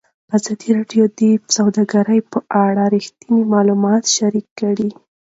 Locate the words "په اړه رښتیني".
2.31-3.41